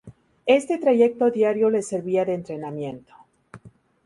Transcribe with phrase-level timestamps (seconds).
[0.47, 3.13] Este trayecto diario le servía de entrenamiento.